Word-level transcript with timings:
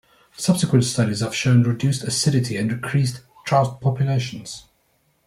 Subsequent 0.35 0.83
studies 0.83 1.19
have 1.19 1.35
shown 1.35 1.61
reduced 1.61 2.03
acidity 2.03 2.57
and 2.57 2.71
increased 2.71 3.21
trout 3.45 3.79
populations. 3.81 4.63